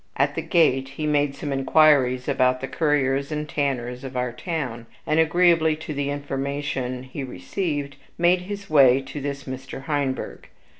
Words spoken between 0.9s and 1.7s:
he made some